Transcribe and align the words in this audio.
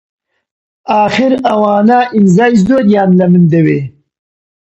ئاخر 0.91 1.33
ئەوانە 1.47 1.99
ئیمزای 2.13 2.53
زۆریان 2.65 3.09
لە 3.19 3.25
من 3.31 3.43
دەوێ! 3.53 3.79